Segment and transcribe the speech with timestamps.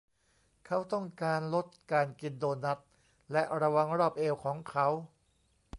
[0.65, 2.77] เขาต้องการลดการกินโดนัท
[3.31, 4.87] และระวังรอบเอวของเขา